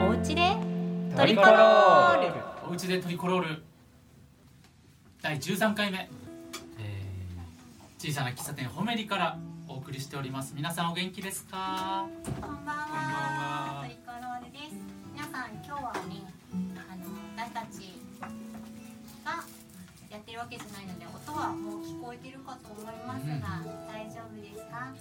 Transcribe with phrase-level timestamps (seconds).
[0.00, 0.56] お家で
[1.16, 2.28] トリコロール。
[2.68, 3.62] おうちでトリコロール。
[5.22, 6.08] 第13回目、
[6.78, 9.38] えー、小さな喫茶店ホメリから
[9.68, 10.52] お送りしております。
[10.54, 12.06] 皆さんお元気ですか？
[12.40, 13.86] こんばんは
[14.54, 14.78] です。
[15.10, 16.22] 皆さん今日はね
[16.78, 17.98] あの私たち
[19.26, 19.42] が
[20.08, 24.94] やってるわけじゃないので音はもう聞こえてるかと思いますが、大丈夫ですか？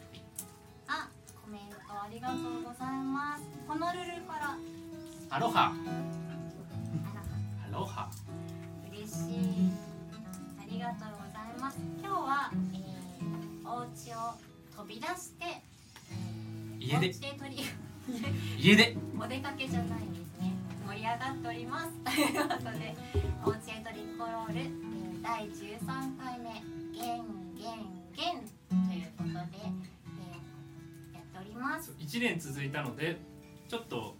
[0.88, 1.07] あ
[1.38, 3.43] コメントありがとうございます。
[3.67, 4.57] ホノルルから。
[5.29, 5.71] アロハ。
[7.70, 8.09] アロハ。
[8.91, 9.70] 嬉しい。
[10.57, 11.77] ありがとうございます。
[12.01, 14.34] 今日は、えー、お家を
[14.76, 15.62] 飛び出して
[16.79, 17.13] 家で
[18.59, 20.53] 家でお出かけじゃないんですね。
[20.88, 21.89] 盛り上がっております。
[22.03, 22.96] ということで
[23.46, 24.84] おうちでトリコロール、えー
[25.23, 25.85] 第13
[26.21, 26.49] 回目
[26.91, 28.43] 「ゲンゲンゲン」
[28.90, 31.93] ということで、えーやっております。
[31.98, 33.18] 1年続いたので
[33.70, 34.15] ちょっと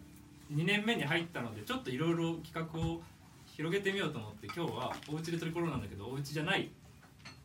[0.54, 3.02] 2年目に入ったのでちょっといろいろ企画を
[3.48, 6.70] 広げてみようと思って今日はお家でトリコロールなんだけどお家じゃない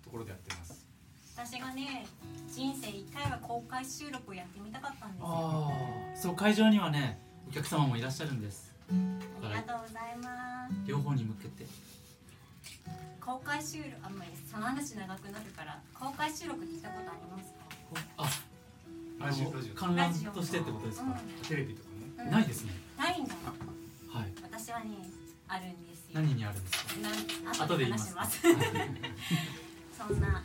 [0.04, 0.77] ところでやってます
[1.38, 2.04] 私がね
[2.52, 5.26] 人生1回は公開収録をやってみたかったんですよ。
[5.28, 5.70] あ
[6.12, 8.74] あそう会場にはねお客様もいらっしゃるんです。
[8.90, 8.92] あ
[9.48, 10.74] りがとうございます。
[10.84, 11.64] 両方に向けて。
[13.20, 18.30] 公開収録あんまりその話長くなるから公開収録聞いたことありますか？
[19.20, 19.74] あラジオラジオ。
[19.78, 21.06] 観覧としてってことですか、
[21.48, 22.24] テレビとかね。
[22.26, 22.30] うん。
[22.32, 22.72] ないですね。
[22.98, 23.34] ないんだ。
[24.10, 24.32] はい。
[24.42, 24.86] 私はね
[25.46, 26.12] あるんですよ。
[26.14, 26.94] 何にあるんです
[27.44, 27.64] か？
[27.64, 28.42] 後後でで言いま話しますす。
[29.98, 30.42] そんな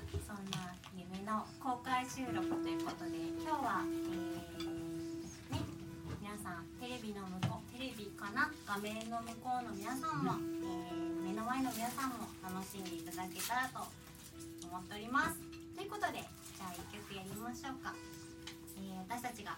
[1.26, 5.64] の公開収録ということで今日は、えーね
[6.20, 13.88] 皆さんテレビの向こうテレビかな画面の向こうの皆さんも、えー目の前の皆さんも楽しんでいただけたらと
[14.68, 15.40] 思っております。
[15.76, 17.96] ということでじゃあ一曲やりましょうか、
[18.78, 19.58] えー私たちが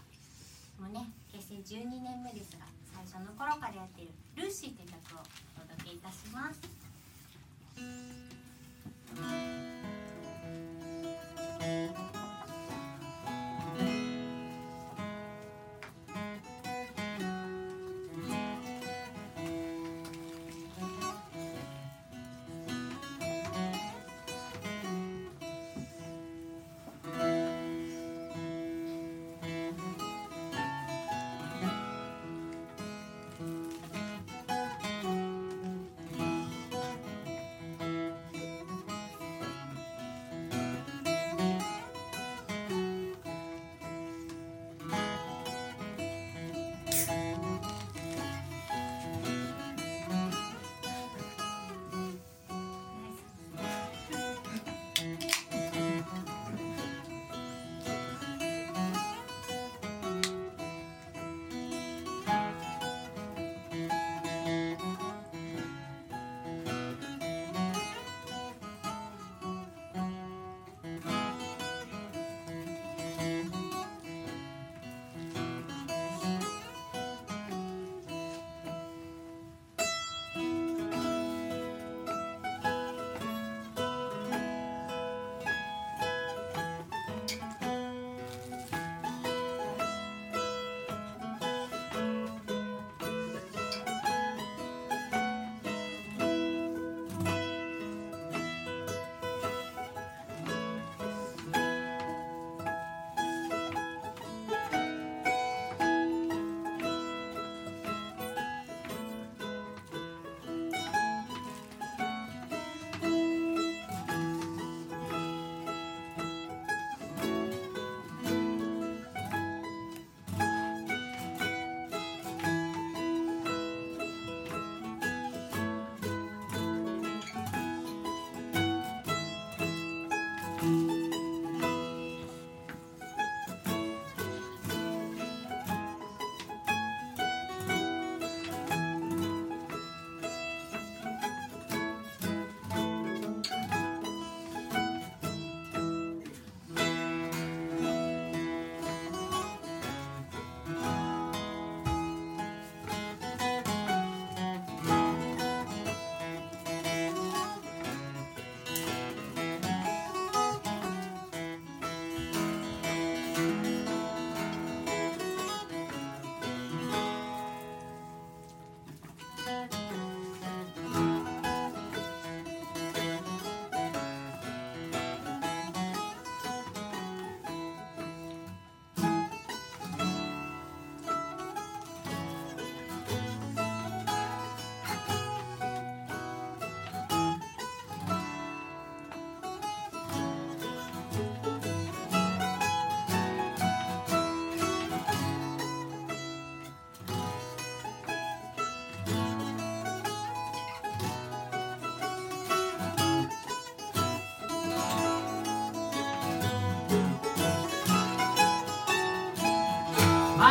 [0.80, 5.26] もうね結成12年目ですが最初の頃からやっている「ルーシー」という曲を
[5.58, 6.62] お届けいたします
[11.66, 12.15] 「ア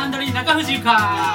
[0.07, 1.34] ンドリー中藤か。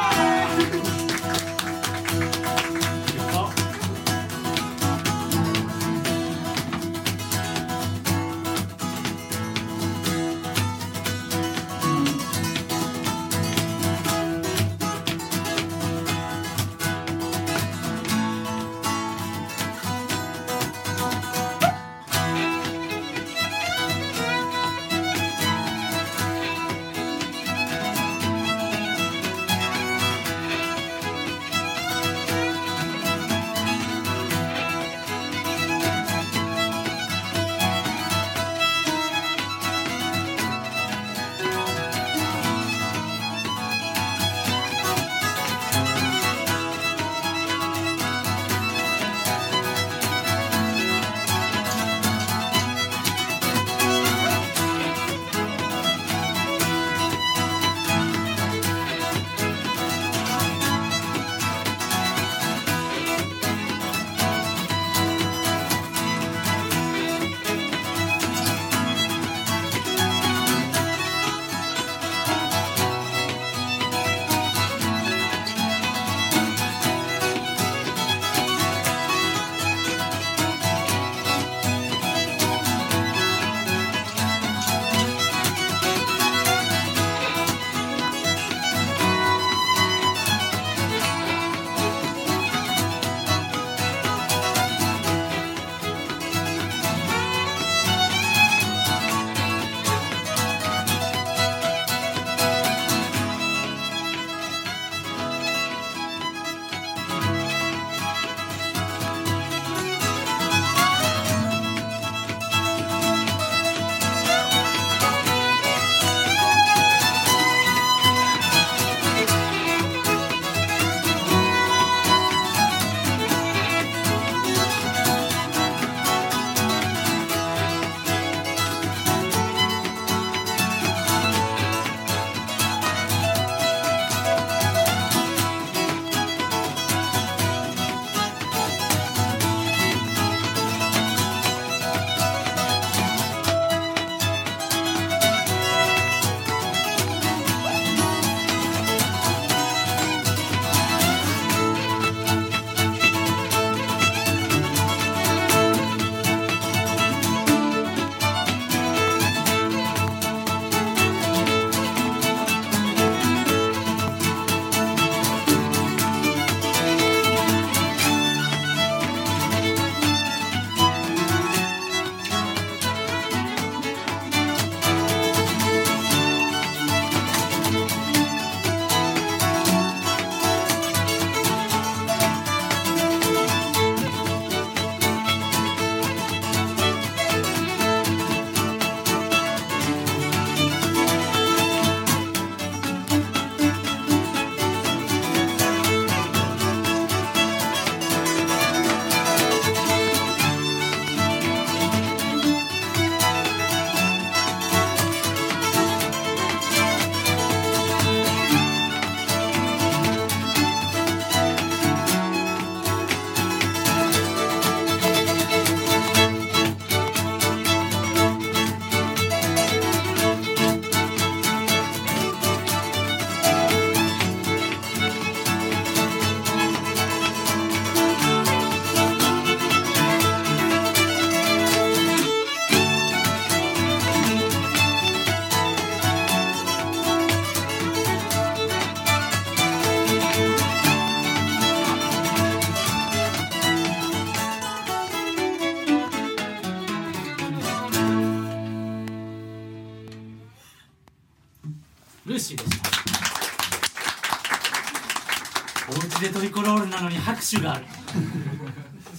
[257.50, 257.85] 手がある。
[257.85, 257.87] い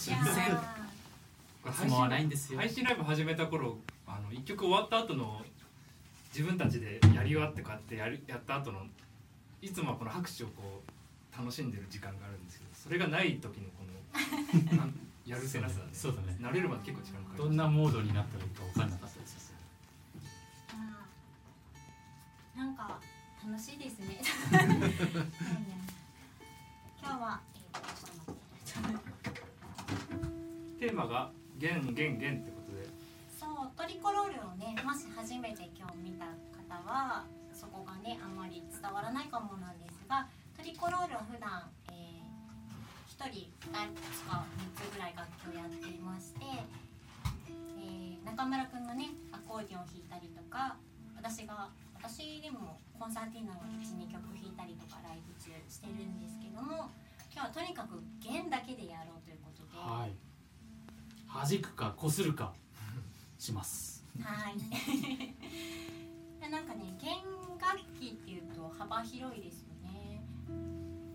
[0.10, 0.18] や
[1.70, 5.42] いつもはないんですよ配信ライブ始めた頃あの1曲終わった後の
[6.34, 8.80] 自分たちでやり終わってこうやってやるやった後の
[9.62, 13.84] いつもはこの拍手をこう楽しんでる時間があるんですけどそれがない時のこ
[14.74, 14.94] のなん
[15.26, 16.36] やるせなさねそうだね。
[16.42, 23.00] 慣れるまで結構時間かかるどんなモードになったらいいか分かんなかったですーなんか
[23.46, 24.22] 楽しいですね。
[27.04, 27.82] 今日はえーと
[28.66, 29.42] ちょっと待って
[30.82, 31.30] テーマが
[31.62, 32.90] 「ゲンゲンゲン」ってことで
[33.30, 36.26] そうトリコロールをねもし初めて今日見た
[36.58, 37.24] 方は
[37.54, 40.26] そこがねあんまり伝わらないかもなんですが
[40.58, 50.78] トリコロールは普段、えー、1人2つか3つぐらい楽器をやっていまして、えー中村くんがねアコーディオン弾いたりとか
[51.18, 56.90] 私が私でもコンサーティーナを12曲弾いたりとかライブ中してるんですけども
[57.34, 59.78] 今日はとにかく弦だけでやろうということで。
[59.78, 60.31] はい
[61.34, 62.54] 弾くか擦るか
[63.38, 64.58] しますはい。
[66.40, 67.16] で なんかね弦
[67.60, 70.22] 楽器っていうと幅広いですよね。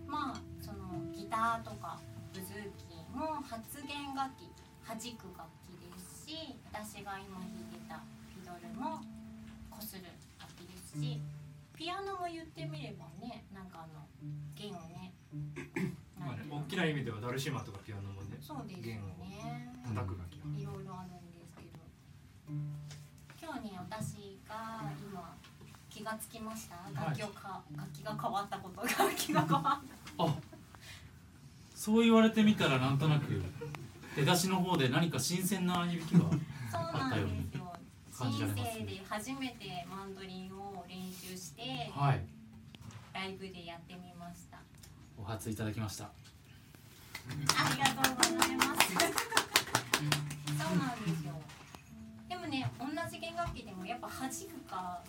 [0.07, 1.99] まあそのギターとか
[2.33, 4.49] ブズーキーも発弦楽器
[4.87, 9.01] 弾く楽器ですし私が今弾いてたフィドルも
[9.69, 10.03] こする
[10.39, 11.21] 楽器ですし
[11.75, 14.07] ピアノも言ってみればねなんかあの
[14.55, 15.13] 弦をね
[16.17, 19.73] まあね大きな意味ではダルシマとかピアノもねそうですよね。
[19.83, 21.83] 叩く楽器いろいろあるんですけど。
[23.41, 25.35] 今日ね私が今
[25.89, 26.75] 気がつきました？
[26.93, 29.89] 楽器をか、楽器が変わったこと楽器が変わっ
[30.19, 30.35] あ
[31.75, 33.43] そう言われてみたらなんとなく
[34.15, 36.21] 出だしの方で何か新鮮な響きが
[36.71, 37.73] たそうなんですよ。
[38.17, 38.85] 感じられ人ますね。
[38.87, 42.25] 生で初めてマンドリンを練習してはい。
[43.13, 44.57] ライブでやってみました。
[45.17, 46.09] お初いただきました
[47.57, 48.93] ありがとうございます。
[48.93, 48.99] そ
[50.73, 51.33] うなんですよ。
[52.29, 55.01] でもね同じ弦楽器でもやっぱ弾くか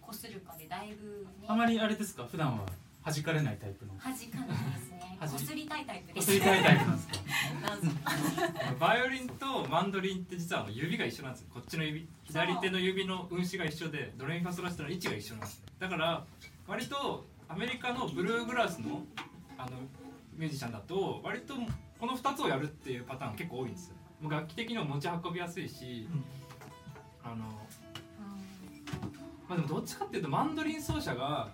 [0.00, 1.46] こするかでだいぶね。
[1.48, 2.24] あまりあれですか？
[2.30, 2.66] 普段は
[3.04, 3.92] 弾かれないタイプの？
[3.98, 5.16] 弾かないですね。
[5.20, 6.26] 弾こすりたいタイプです。
[6.26, 7.14] こすりたいタイプなんですか？
[7.60, 7.88] なんぞ
[8.78, 11.48] バイオリンとマンドリンって実は指が一緒なんですよ。
[11.52, 16.24] こっちの指左手の指の運指が一緒でドレミファソラシドの位置が一緒なんですだから
[16.66, 19.02] 割とアメリカのブルーグラスの
[19.58, 19.70] あの
[20.40, 21.54] ミュージシャンだと割と
[22.00, 26.06] この2つをやるっていうパターン結構多いんですよもう楽器的にも持ち運びやすいし、
[27.24, 27.36] あの
[29.48, 31.48] まあでもどっちかっていうとマンドリン奏者が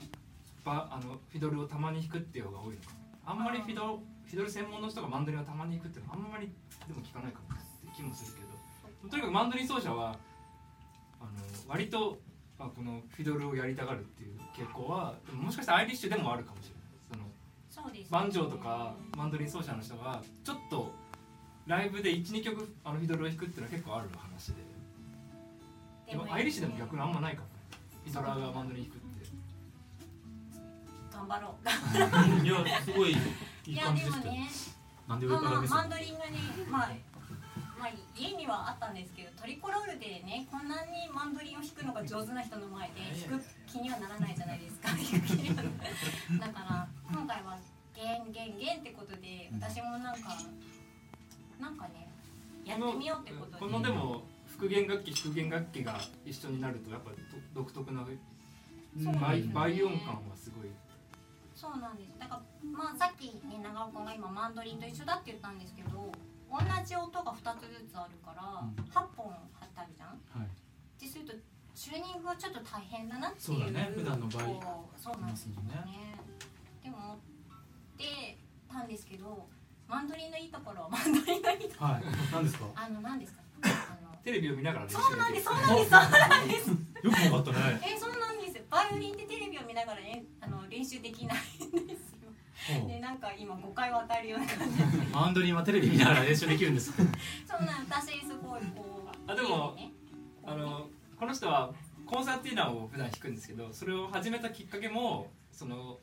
[0.64, 2.86] バあのフィドルをたまに弾くっていう方が多いのか
[3.24, 3.32] な。
[3.32, 6.52] あんまりフィドフィドル専門の人がマンドリンをたまに弾くっていうのはあんまり
[6.88, 8.46] でも聞かないかもって気もするけど。
[9.08, 10.16] とにかくマンドリン奏者は
[11.20, 11.30] あの
[11.68, 12.18] 割と、
[12.58, 16.75] まあ、このフィドルをやりたがるっていう傾向はもしかしたらアイリッシュでもあるかもしれない
[17.86, 18.08] そのそうですね。
[18.10, 20.92] バンジョーとかマンドリン奏者の人がちょっと
[21.66, 24.64] ライブで12曲あのフィドルを弾くっていうのは結構ある話で。
[26.10, 27.52] でもアイリッシュでも逆にあんまないからね。
[28.04, 29.06] フィドラーがマンドリン弾くって。
[31.12, 34.22] 頑張ろういやすごいいい感じでしたよ。
[34.24, 34.50] でもね
[35.08, 35.76] なんでまあまあ上から目線？
[35.76, 36.30] マンドリンがね
[36.70, 36.90] まあ
[37.78, 42.94] まあ家にはあったんですけどトリコロールでねこんなにマンドリンを弾くのが上手な人の前で
[43.28, 44.88] 弾く気にはならないじゃないですか。
[46.38, 47.58] だから今回は
[47.96, 50.36] ゲンゲンゲンってことで私もなんか
[51.58, 52.06] なんかね
[52.64, 53.58] やってみようってことで。
[53.58, 57.10] このでも復元楽器復元楽器が一緒になるとやっぱ
[57.54, 59.50] 独特な倍ね。
[59.52, 60.70] 倍音感はすごい。
[61.54, 62.12] そうなんです。
[62.18, 66.12] だからまあさっきね長尾君が今マンドリンと一緒だって言ったんですけど
[66.50, 68.76] 同じ音が2つずつあるから、うん。
[68.92, 70.08] 8本貼ってあるじゃん？
[70.40, 70.48] はい。
[70.48, 70.50] っ
[71.00, 71.32] てすると
[71.74, 73.92] チューニングはちょっと大変だなっていうそうだね。
[73.94, 74.44] 普段の倍
[74.96, 76.16] そうなんですよね。
[76.82, 77.18] でも思
[77.96, 78.36] って
[78.70, 79.46] たんですけど
[79.88, 82.02] マンドリンのいいところはマンドリンのいいとこはい。
[82.32, 82.64] 何ですか？
[82.64, 83.40] ろあの何ですか？
[83.62, 83.68] あ
[84.04, 85.90] のテレビを見ながら練習そうなんできるですそうなんです。
[85.90, 86.68] そうなんです。
[86.70, 87.80] よくわかったね。
[87.96, 92.86] えそうなんですバイオリンってテレビを見ながらねあの練習できないんですよ。
[92.88, 94.76] でなんか今誤解を与えるような感じ。
[94.76, 97.02] でマンドリンはテレビ見ながら練習できるんですか？
[97.46, 99.92] そうなん私すごいこうあでも家ね
[100.44, 100.88] あの
[101.18, 101.72] この人は
[102.04, 105.98] コンサーティーナを普段弾くんですけどそれを始めたきっかけもその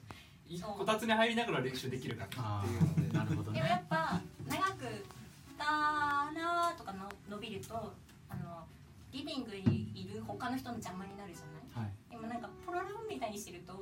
[0.78, 3.18] こたつに入りながら練習できる楽器あっていうので。
[3.20, 5.06] あなるほどでもやっねぱ長く
[5.58, 7.94] 「ターナー」とかの伸びると
[8.30, 8.68] あの
[9.12, 11.46] リビングにいる他の人の邪魔になるじゃ
[11.78, 11.86] ない？
[11.86, 12.12] はい。
[12.12, 13.74] でもなんかポロロンみたいにしてると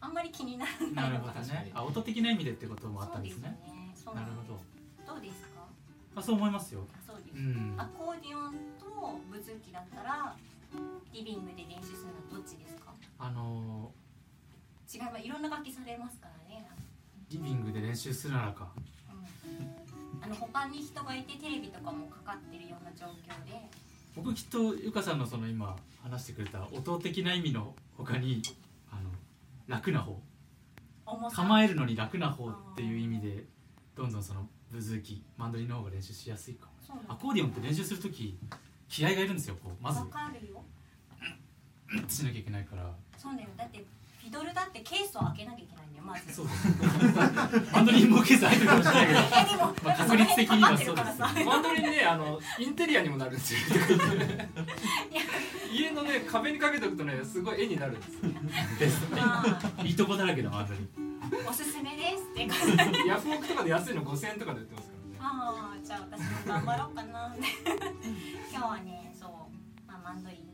[0.00, 3.48] あんまり気にならなないるほどのかなねあ音的な意味でってこともあったんですね。
[3.66, 3.94] ね。
[4.14, 4.42] なるほ
[5.06, 5.14] ど。
[5.14, 5.60] どうですか？
[6.16, 6.86] あそう思いますよ。
[7.06, 7.74] そうです、うん。
[7.78, 10.36] アコーディオンとブズーキだったら
[11.12, 12.69] リビングで練習するのはどっちですか？
[15.00, 16.68] 違いますいろんな楽器されますからね、
[17.30, 18.68] リビングで練習するならか。
[19.46, 23.68] うん、あの他に人がいてテレビとかもかかってるような状況で。
[24.14, 28.42] 僕きっとゆかさんのその今話してくれた音的な意味の他に
[28.90, 29.10] あの
[29.66, 30.20] 楽な方。
[31.34, 33.44] 構えるのに楽な方っていう意味で
[33.96, 36.68] どんどんそのブズーキマンドリンの方が練習しやすいか
[37.08, 38.38] アコーディオンって練習する時
[38.88, 40.00] 気合がいるんですよこうまず。
[40.00, 40.62] わかるよ。
[42.06, 42.90] しなきゃいけないから。
[43.16, 43.48] そうだよ。
[43.56, 43.84] だって
[44.30, 46.34] ドルだってケースを開けなきゃいけないんだよまず。
[46.34, 47.72] そうです。
[47.72, 49.18] マンドリンもケース入ってるかもしれないけど。
[49.18, 53.60] まあ確率的にはそうですその辺かかってるからさマンドリンねあのインテリアにもなるんですよ。
[55.72, 58.20] 家のね壁にかけておくとねすごい絵になるんですよ。
[58.78, 59.44] ですま
[59.78, 60.88] あいいとこだらけのマンドリン。
[61.48, 65.18] おすすめですって感じヤフオクとかで安いの5000円とかで売ってますからね。
[65.20, 67.36] ああじゃあ私も頑張ろうかな。
[68.50, 69.30] 今日はねそう、
[69.86, 70.49] まあ、マンドリン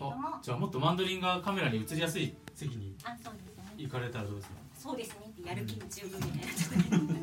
[0.00, 0.28] けども。
[0.28, 3.64] あじゃあもっとマンドリンがカメラに映りやすい席にあそうですね。
[3.76, 5.26] 行かれたらどうですかそうですね。
[5.28, 7.20] ってやる気十分みたいなちょっとね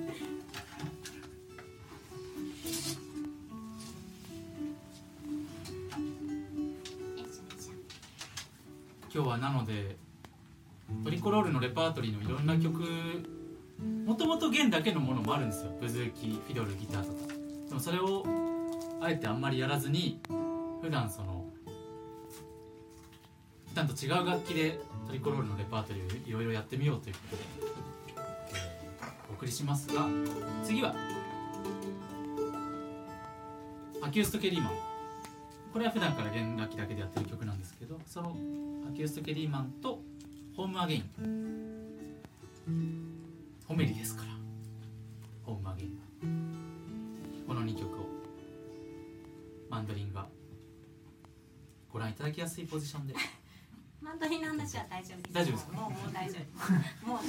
[7.18, 7.74] よいしょよいしょ
[9.14, 9.98] 今日はなので
[11.04, 12.84] トリコロールのレパートリーのいろんな曲
[14.06, 15.72] もともと弦だけのものもあるんですよ。
[15.80, 17.34] ブズーキフィドルギターとか。
[17.68, 18.26] でもそれを
[19.02, 20.20] あえてあんまりやらずに
[20.82, 21.37] 普段その
[23.78, 27.44] 普段と違う楽器でトリコロールのレパートリーをいろいろやってみようということで、
[29.30, 30.08] お送りしますが
[30.64, 30.96] 次は
[34.02, 34.74] アキューストケリーマン。
[35.72, 38.36] これは普段から弦楽器だけでやってる曲なんですけどその
[38.90, 40.02] アキューストケリーマンと
[40.56, 41.04] ホームアゲイン。
[43.68, 44.30] ホメリですから。
[45.46, 46.00] ホームアゲイン。
[47.48, 48.08] この2曲を。
[49.70, 50.26] マンドリンが
[51.94, 53.14] ご覧いただきやすいポジションで。
[54.02, 55.34] マンドリンの話は大丈夫です。
[55.34, 55.74] 大丈夫ですか？
[55.78, 56.38] もうもう大丈
[57.04, 57.08] 夫。
[57.08, 57.20] も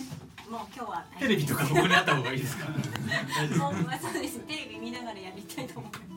[0.49, 2.67] うもう今日はテレビとかここにあった方がいいですか？
[3.59, 4.39] もうまあそうです。
[4.41, 6.08] テレビ見ながらやりたいと思います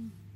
[0.00, 0.29] は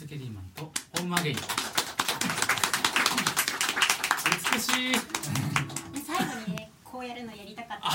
[0.00, 1.40] ストケリーマンとホームアゲイン美
[4.58, 4.94] しい。
[6.06, 7.90] 最後にねこうやるのやりたかった。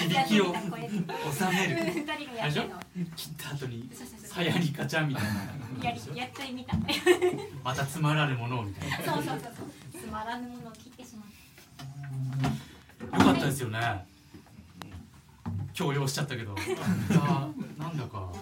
[0.00, 1.76] 響きを収める。
[1.92, 2.80] 二人がやってるの。
[3.14, 5.30] 切った後にさやりかちゃんみたいな。
[5.90, 6.74] やりやってみた
[7.62, 8.96] またつまらぬものをみたいな。
[8.96, 9.48] そうそうそうそ
[9.98, 10.00] う。
[10.00, 11.24] つまらぬものを切ってしま
[13.18, 14.06] っよかったですよね。
[15.74, 16.54] 強要しちゃったけど。
[17.78, 18.32] なんだか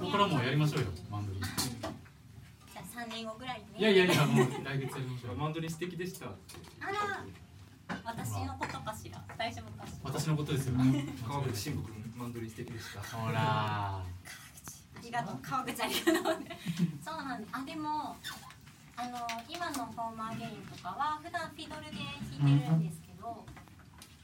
[0.00, 1.42] たこれからもうやりましょうよマンドリン。
[1.42, 3.78] じゃあ三年後ぐらいにね。
[3.78, 6.30] いやいやいやもう来月やりましょうマンドリン素敵でしたあ
[6.90, 7.24] ら
[8.04, 9.20] 私のことかしら？
[9.36, 10.10] 大丈夫かしら？
[10.10, 10.78] 私のことですよ。
[10.78, 13.00] ね川口慎吾君マンドリン素敵でした。
[13.16, 13.38] ほら。
[13.40, 14.02] あ
[15.02, 16.36] りがとう川口ありがとう。
[17.04, 17.50] そうなんです。
[17.52, 18.16] あでも
[18.96, 19.16] あの
[19.48, 21.96] 今のホームアゲインとかは普段フィドルで
[22.38, 23.44] 弾いてるんですけど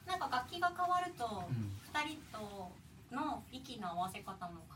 [0.06, 1.72] なんか楽器が変わるとうん。
[1.96, 2.70] 二人と
[3.10, 4.60] の息の合わせ方も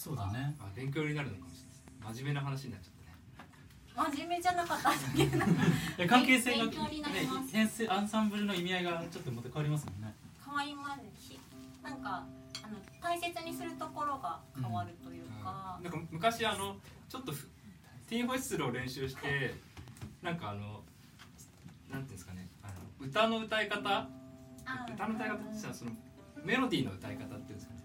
[0.00, 0.56] そうだね。
[0.58, 1.68] あ勉強になるのかもしれ
[2.00, 2.14] ない。
[2.14, 2.92] 真面目な話になっちゃっ
[3.36, 4.08] たね。
[4.16, 5.36] 真面目じゃなかったんだけど。
[5.44, 7.52] いや関係性が勉強になります。
[7.52, 10.14] ね編成アンサンブルの意味合いがちょっとまた変わりますもんね。
[10.42, 11.38] 変わりますし
[11.82, 12.26] なんか
[12.62, 17.46] あの大切にするところが変わるというか、なんか昔あのちょっとふ
[18.08, 19.54] ティーンホイッスルを練習して
[20.22, 20.82] なんかあの
[21.90, 22.48] なんていうんですかね。
[22.62, 24.08] あの歌の歌い方？
[24.64, 25.90] あ歌の歌い方ってさその
[26.42, 27.80] メロディーの歌い方っていうんですかね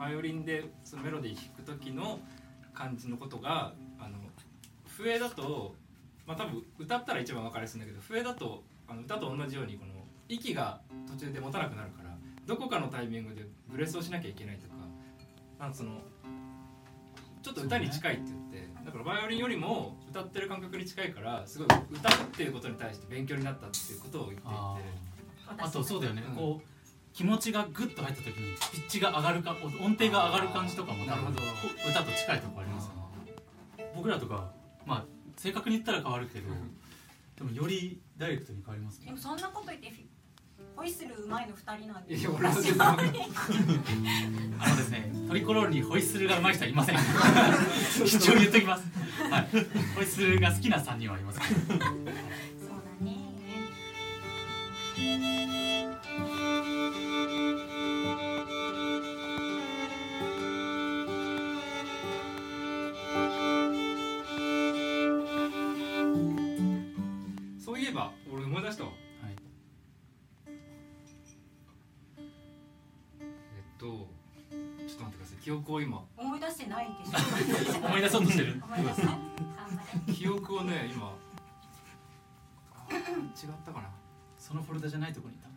[0.00, 2.20] バイオリンでそのメロディー弾く時の
[2.72, 4.16] 感じのことがあの
[4.96, 5.74] 笛だと
[6.26, 9.92] まあ多分歌ったら一番分かりやすいんだけど笛だとあの歌と同じようにこの
[10.26, 14.74] 息が途中で持たなくなるからどこかのタイミングでブレスをしなきゃいけないとか
[15.58, 15.90] なんかその
[17.42, 25.10] ちょっと歌に近いって言ってだからバイオリンよりも歌ってる感覚に近いからすごい歌うっていうことに対して勉強になったっていうことを言っていて。
[25.58, 26.34] あとそうだよね、うん。
[26.36, 26.69] こう
[27.12, 31.38] 気持ちがグッと入った時にピッチが上がるか音程が上がる感じとかもなるほど。
[31.88, 32.92] 歌と近いとこありますよ
[33.26, 33.34] ね。
[33.94, 34.52] 僕らとか
[34.86, 35.04] まあ
[35.36, 36.48] 正確に言ったら変わるけど、
[37.36, 39.06] でもよりダイレクトに変わりますね。
[39.06, 39.92] でもそんなこと言って
[40.76, 43.16] ホイッスルうまいの二人なんでいや俺は全然わかんない
[44.60, 46.96] あのですねトリコロールにホイッスルが上手い人はいません。
[48.06, 48.84] 一応言っときます。
[49.30, 49.48] はい。
[49.50, 51.44] ホイッスルが好きな3人はいますそ
[51.74, 51.90] うだ
[53.04, 53.16] ね
[84.50, 85.48] そのフォルダじゃないところにいた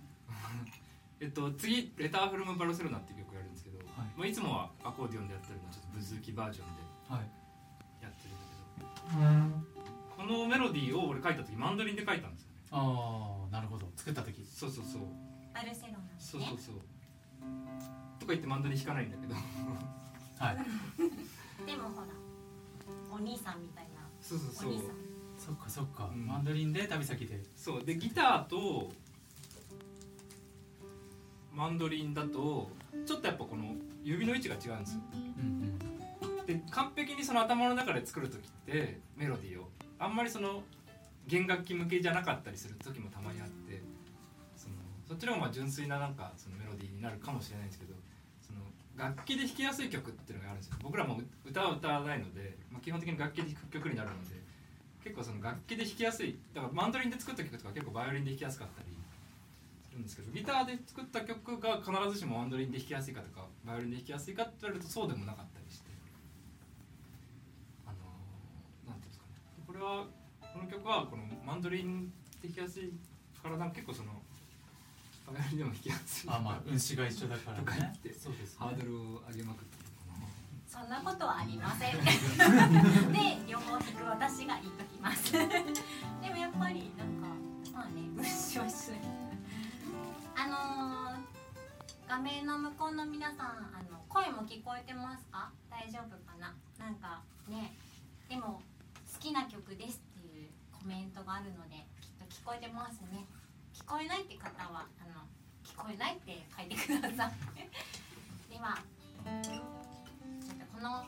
[1.19, 3.81] えっと次「レターフロムバルセロナ」っていう曲やるんですけど、い。
[4.15, 7.21] まあ、いつもはアコーディオンでやってるのはちょっとブズーキバージョンではい。
[8.03, 9.73] やってるんだけど。
[10.15, 12.57] このメロディーを俺書いた時マンドリンで書いたんですよね。
[12.71, 13.91] ああなるほど。
[13.95, 14.45] 作った時。
[14.45, 15.01] そうそうそう。
[15.53, 16.75] バルセロナそうそうそう。
[18.19, 19.33] とか言ってマンドリン弾かないんだけど。
[19.33, 20.57] はい。
[21.65, 22.07] でもほら
[23.09, 24.01] お兄さんみたいな。
[24.21, 24.69] そうそうそう。
[24.69, 25.02] お兄さん
[25.45, 26.25] そっかそっか、うん。
[26.25, 27.41] マンドリンで旅先で。
[27.55, 27.83] そう。
[27.83, 28.91] でギターと
[31.53, 32.71] マンドリンだと
[33.05, 35.01] ちょっとやっぱこの指の位置が違うんですよ。
[35.13, 35.79] うん
[36.45, 40.61] で完璧にその頭の中で作る時ってメロディーをあんまりその
[41.25, 43.81] 弦楽器向けじゃなかったりする時もたまにあって
[44.57, 44.75] その
[45.07, 47.93] そっちの方がまあ純粋ななんかそのメロディーになるかもしれないんですけど
[48.41, 48.59] その
[48.97, 50.75] 楽器で弾きやすい曲っていうのがあるんですよ。
[50.83, 54.42] 僕らも歌は歌わないので、まあ、基本的に楽器で弾く曲になるので
[55.03, 58.87] 結構その楽器で弾きやすいだからマンドリンで作った曲とか結構バイオリンで弾きやすかったり
[59.89, 65.89] するんですけどギターで作った曲が必ずしもマンドリンで弾きやすいかとかバイオリンで弾きやすいかって言われるとそうでもなかったりして
[67.85, 69.31] あのーなんていうんですかね。
[69.67, 70.07] これは
[70.39, 72.09] この曲はこのマンドリン
[72.41, 72.93] で弾きやすい
[73.41, 74.21] からなんか結構その
[75.27, 79.82] バイオリンでも弾きやすいあまあ運指が一緒だからとか言ねってそうです、ね、ハードルを上げまくって
[80.73, 82.01] そんなことはありません。
[83.13, 85.31] で両方弾く私が言っときます。
[85.31, 85.39] で
[86.31, 87.27] もやっぱりなんか
[87.73, 88.99] まあね無視はしない
[90.35, 91.19] あのー、
[92.07, 95.51] 画面の向こうの皆さんあの声も聞こえてますか？
[95.69, 96.55] 大丈夫かな？
[96.79, 97.75] なんかね
[98.27, 98.63] でも
[99.13, 103.25] 好きな曲ですっていうコメントがあるのできっと聞こえてますね。
[103.75, 105.21] 聞こえないって方はあの
[105.63, 107.33] 聞こえないって書いてください。
[108.51, 108.77] では
[110.83, 111.05] の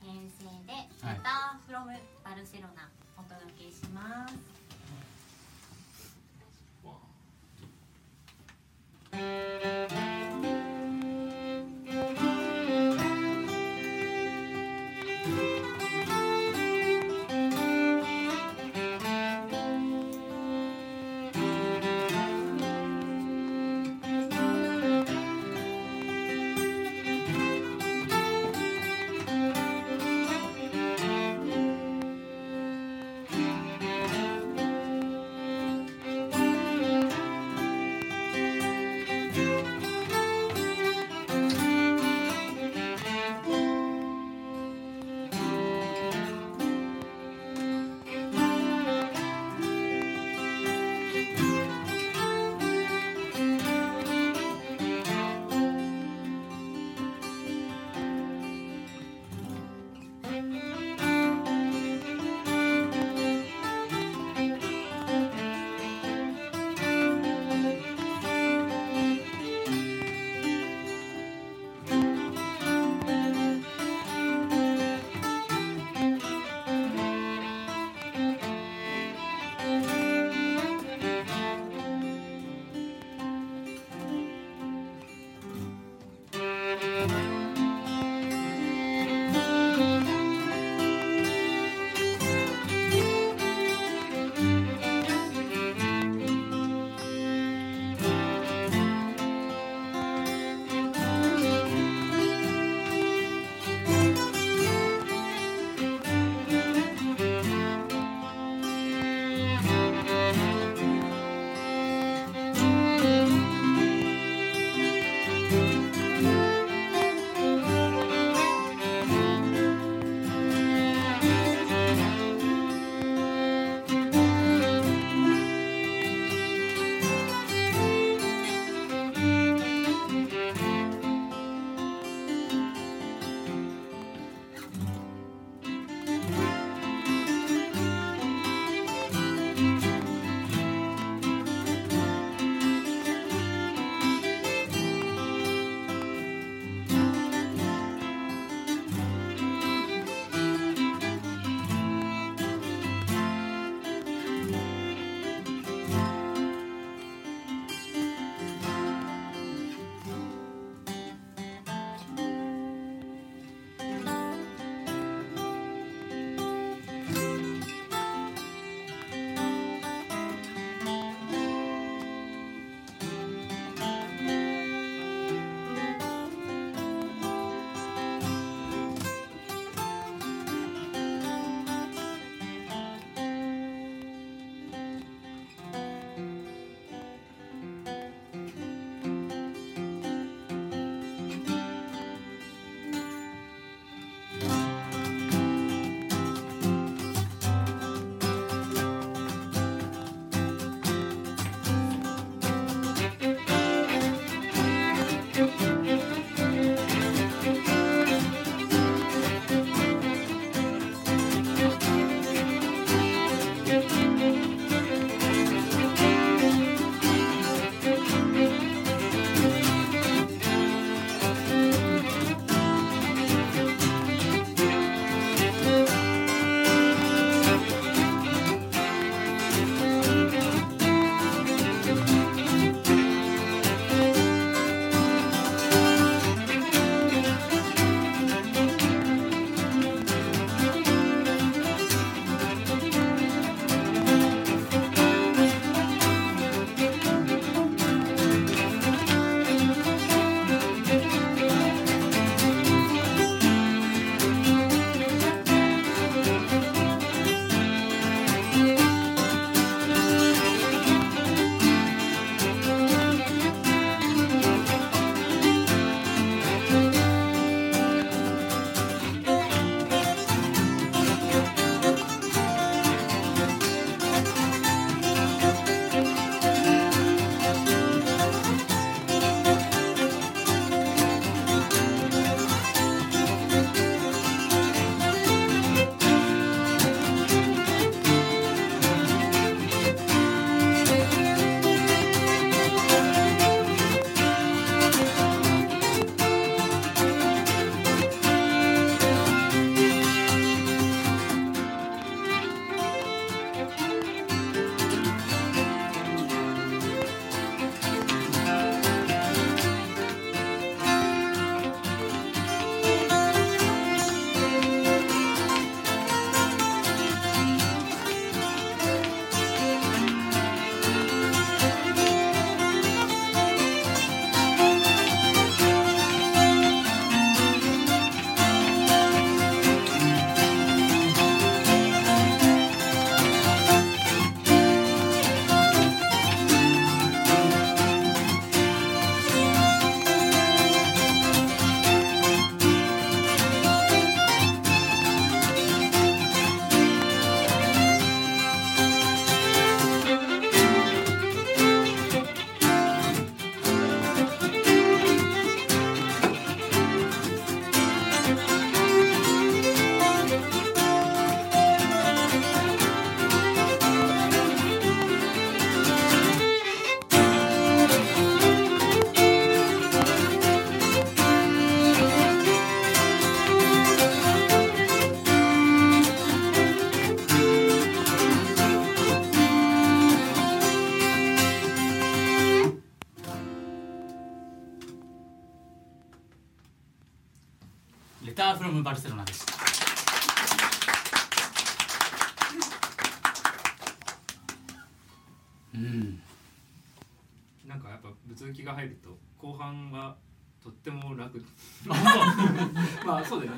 [0.00, 0.72] 編成で
[1.04, 1.92] 「はいレターフロム
[2.24, 2.88] バルセロナ」
[3.20, 4.34] お届けします。
[9.12, 10.23] 「レ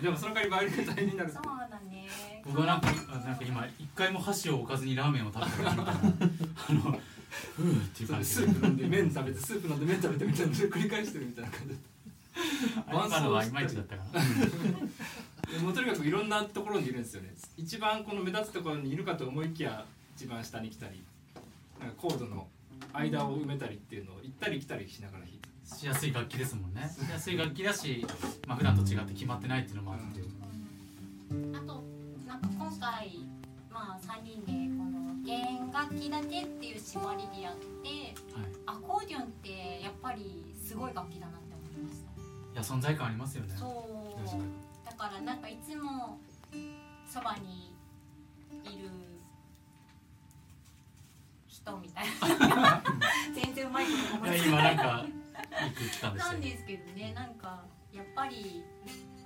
[0.07, 2.07] でもその代わりバイオリンが大変になるそうだね。
[2.45, 6.81] 僕はなんかあなんか今一回も箸を置かずにラーメンを食べたみたいなあの
[7.57, 11.77] ふうっていう感じスープ飲んで麺食べてスープ飲んで麺食べてみたいな繰り返してるみたいな感じ。
[12.89, 14.21] 今のはいまいちだったかな。
[14.21, 17.35] でもうとにかくいろんなところにいるんですよね。
[17.57, 19.85] 一番この目立つところにいるかと思いきや
[20.17, 21.03] 一番下に来たり
[21.81, 22.47] なんかコードの
[22.93, 25.25] 間を埋めたりっていうのを行ったり来たりしながら
[25.67, 26.89] しやすい楽器ですもんね。
[26.89, 28.07] しやすい楽器だし、
[28.47, 30.21] まあ普段と違って決まってないっていうのもあって、
[31.57, 31.83] あと
[32.27, 33.19] なんか今回
[33.71, 37.89] まあ3人でこの弦楽器だけっていう縛りでやって
[38.33, 42.23] はい、アコーディオンってやっぱりすごい楽器だなって思いました。
[42.53, 43.55] いや存在感ありますよね。
[43.59, 44.87] そう。
[44.87, 46.19] だからなんかいつも
[47.11, 47.75] そばに
[48.65, 48.89] いる
[51.49, 52.07] 人みたい
[52.49, 52.83] な。
[53.35, 54.39] 全然うまいこと思い。
[54.39, 55.26] つかいや今なないんか
[55.65, 58.63] いい空気感でしたよなんですけどねなんかやっぱり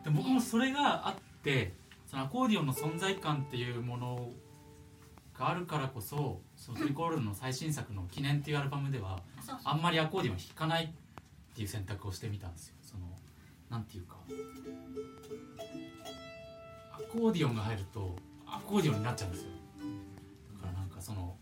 [0.04, 1.72] で僕もそれがあって
[2.06, 4.30] そのアコーディオンの存在感っていうもの
[5.38, 9.22] があるからこそそのトリコールの最新作の「記念」っていうアルバムでは
[9.64, 10.88] あんまりアコーディオン弾かないっ
[11.54, 12.76] ていう選択をしてみたんですよ。
[12.82, 13.06] その
[13.70, 14.16] なんていうか
[16.92, 19.50] アコーディオンが入るとアコーディオンになっちゃうんですよ。
[20.54, 21.36] だからなんかその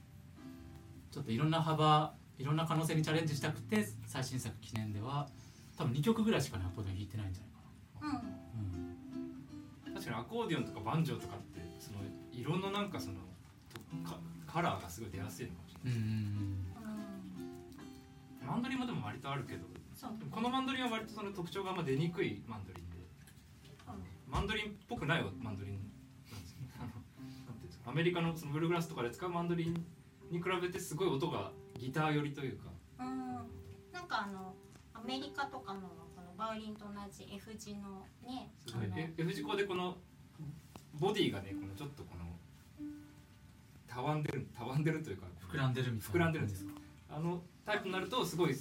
[1.11, 5.29] ちょっといろんな幅いろんな可能性にチャレンジしたくて最新作記念では
[5.77, 7.59] 多分2曲ぐらいしかねアコーディオン弾いてないんじゃないか
[8.01, 11.99] うんな、うん、確かにアコーディオンとかバンジョーとかってその
[12.33, 13.15] 色のなんかその
[13.75, 16.67] とカカラーがすごい出やすいのかもしれうんうんうん。
[18.41, 19.67] ないマンドリンもでも割とあるけど
[20.31, 22.99] このマンドリンは割とその特徴があんま出にくいマンドリンで
[24.29, 26.63] マンドリンっぽくないマンドリンなんですよ。
[26.63, 26.71] ね
[27.85, 29.75] アメリカのそのブルーグラスとかで使うマンドリン
[30.31, 32.65] に比べてすごい音がギター寄りというか。
[33.01, 33.35] うん。
[33.93, 34.55] なんかあの
[34.93, 35.81] アメリカとかの
[36.15, 39.97] このバイオリンと同じ F 字のねすごいあのえ F 字工でこの
[40.95, 42.25] ボディがねこのちょっとこの
[43.87, 46.15] たわんでるたわんでるというか膨らんでるみたいな。
[46.15, 46.67] 膨らんでるんです
[47.11, 48.57] あのタイプになるとすごい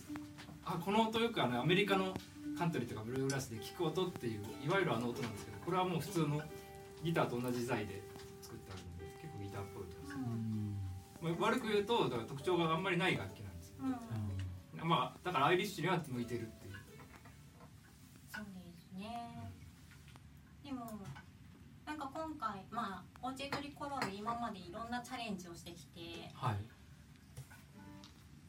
[0.65, 2.13] あこの音よくあのアメリカの
[2.57, 6.41] カントリーとかブルーグラスで聴く音っていういわゆるあの音なんですけどこれはもう普通の
[7.03, 8.01] ギターと同じ材で
[11.39, 13.75] 悪く言うとだから特徴があんまりない楽器なんですよ。
[13.81, 16.73] うんまあだからアイリッシュには向いてるっていう。
[18.33, 19.51] そうですね。
[20.63, 20.85] でも
[21.85, 26.55] なんか今回まあオーチェトリコロール今までいろんなチャレンジをしてきてはい。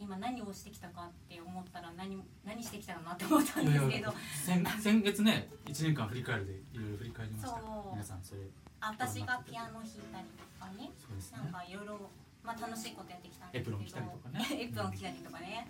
[0.01, 4.13] 今何をしてきたかって思ったら何何してきたかなって思ったんですけど。
[4.45, 7.49] 先先月ね1年間振り返るでいろいろ振り返りました。
[7.49, 7.57] そ
[7.89, 7.93] う。
[7.93, 8.43] 皆さんそれ。
[8.81, 10.85] 私がピアノ弾いたりとかね。
[10.85, 10.91] ね。
[11.33, 12.11] なんかいろいろ
[12.49, 13.77] まあ楽しいことやってきたんですけど。
[13.77, 14.49] エプロン着たりとかね。
[14.57, 15.69] エプロン着たりとかね。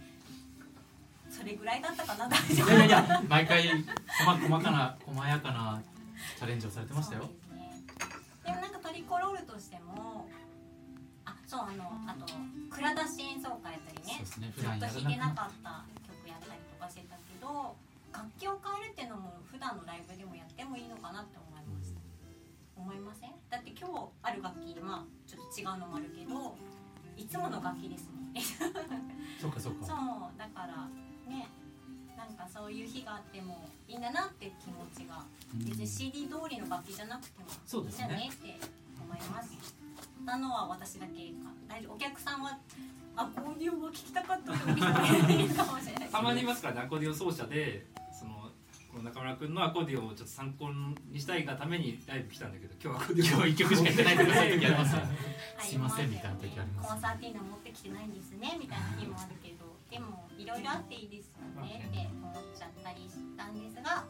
[1.28, 3.68] それぐらいだったかな大いやいや毎回
[4.24, 5.82] 細細かな細やかな
[6.38, 7.22] チャレンジをされてましたよ。
[7.22, 7.84] ですね。
[8.46, 10.26] でもなんかトリコロールとしても
[11.26, 12.24] あそうあのあと
[12.70, 14.12] 蔵出し演奏会やったりね。
[14.14, 14.52] そうですね。
[14.56, 17.76] ずっと弾いてなかった曲やったりとかしてたけど
[18.14, 21.47] 楽器を変えるっていうのも普段のライブでもやってもいいのかなって思
[22.78, 23.30] 思いません？
[23.50, 26.56] だって今日ある楽器まあちょっと違うのもあるけど
[27.16, 28.40] いつもの楽器ですもんね。
[29.40, 30.88] そうかそうそうかだから
[31.32, 31.48] ね
[32.16, 35.24] なんかそういう日があってもいいんだなって気持ちが。
[35.54, 35.64] うん。
[35.64, 38.56] 別に CD 通りの楽器じゃなくてもそうですねいいんじゃね。
[38.56, 38.68] って
[39.02, 39.50] 思います。
[40.24, 41.50] なのは私だけか。
[41.68, 41.94] 大丈夫？
[41.94, 42.58] お客さんは
[43.16, 44.52] アコーディオンが聴きたかった
[46.12, 46.80] たまにいますからね。
[46.82, 47.84] アコーディオン奏者で
[48.98, 50.66] この中村君のアコーディオンをちょっと参考
[51.06, 55.08] にしたいがためにライブ来たんだけど今日アコーディオン今日一曲しかやってないとかそういう時ありますよね。
[55.54, 61.30] あすいませんみたいな時ありますコンサーティーナ持ってきてないんですねみたいな日もあるけどでもいろいろあっていいです。
[61.30, 64.02] よねって思っちゃったりしたんですが、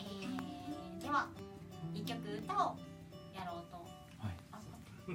[0.00, 1.28] えー、では
[1.92, 2.80] 一曲歌を
[3.36, 3.76] やろうと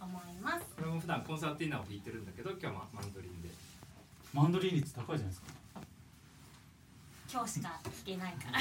[0.00, 0.64] 思います。
[0.72, 3.50] これも普段コンサーティーナを弾いてるんだけど今日はマンドリンで。
[4.32, 5.63] マンドリン率高いじゃないですか
[7.34, 8.60] 今日しか聞けないから。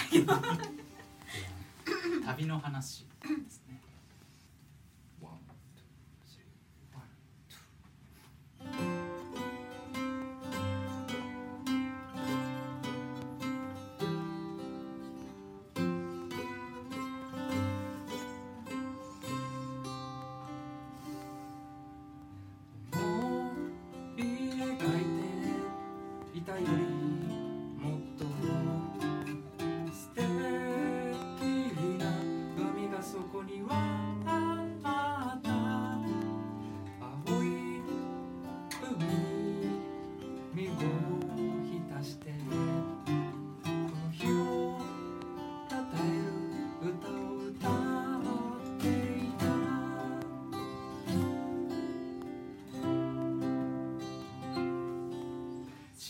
[2.25, 3.05] 旅の話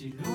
[0.04, 0.33] 白い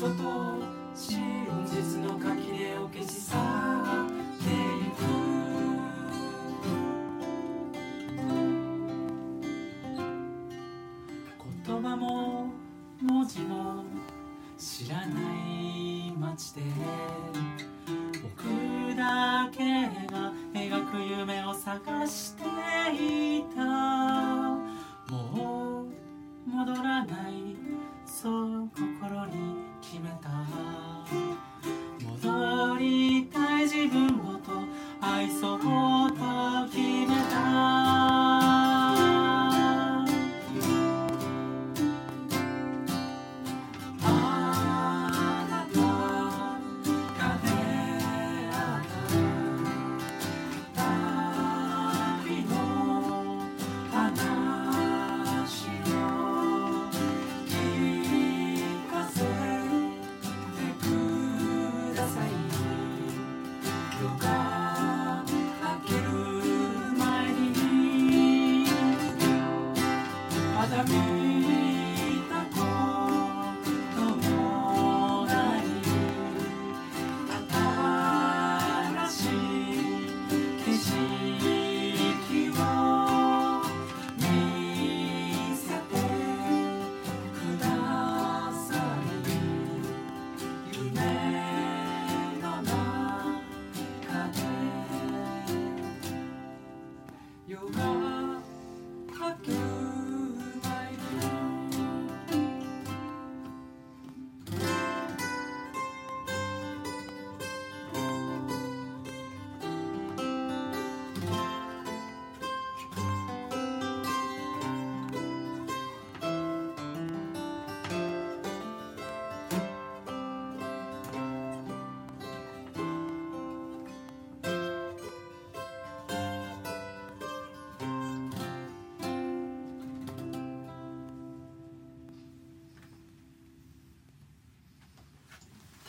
[0.00, 0.39] santo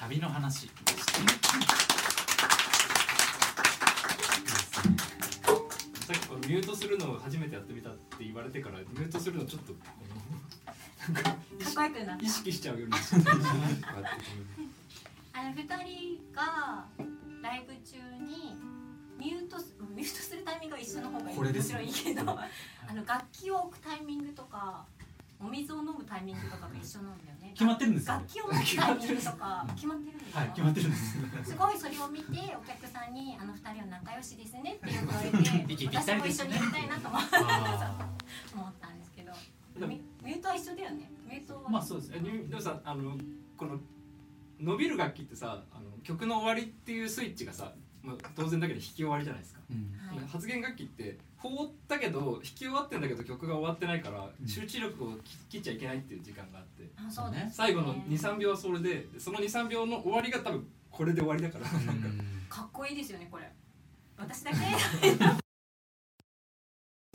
[0.02, 0.68] 旅の話。
[0.68, 0.72] さ
[6.12, 9.74] っきこのミュートするのを初めてやってみたって言われてからミュートするのちょっと
[11.14, 11.36] なんかかっ
[11.76, 13.02] こよくなった意識しちゃうようになっ
[15.34, 16.86] あの2人が
[17.44, 18.58] ライブ中に
[19.20, 22.50] ミュートすミュートするタイミングが一緒の方がいいこれですね面白いけどあ
[22.92, 24.84] の楽器を置くタイミングとか
[25.40, 28.14] お水を飲むタイミングとかが一緒なんだよね決まってるんですよ。
[28.14, 29.68] 楽器を持つタイミングとか。
[29.76, 37.24] 決まってるんですよ、はい決まってるんですすごいそれを見てお客さんに「あの二人は仲良しですね」って言われて私も一緒にやりたいなと思っ
[38.80, 39.34] たんですけど。
[39.74, 41.12] でもミミュートは一緒だよね。
[41.26, 42.20] ミュートまあそうですで
[42.56, 43.18] もさあの
[43.58, 43.80] この
[44.60, 47.74] 伸びる楽器ってさあの曲の終わりっていうスイッチがさ
[48.04, 50.18] まあ、当然だけど弾き終わりじゃないですか、うん。
[50.18, 50.28] はい。
[50.28, 54.48] 発言楽器って放ったけど弾き終わってんだけど曲が終わってないから、うん。
[54.48, 55.18] 集中力を
[55.50, 56.90] 切っちゃいけないっていう時間があって。
[56.98, 57.52] あそうですね。
[57.54, 62.18] 最後の23秒はそれででその23秒の終わりが多分これで終わりだから、なん
[62.50, 62.50] か。
[62.50, 63.50] かっこいいですよねこれ。
[64.18, 64.58] 私だけ？